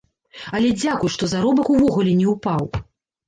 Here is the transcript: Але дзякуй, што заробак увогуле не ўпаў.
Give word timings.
Але 0.59 0.69
дзякуй, 0.83 1.11
што 1.15 1.29
заробак 1.33 1.69
увогуле 1.75 2.13
не 2.21 2.27
ўпаў. 2.35 2.65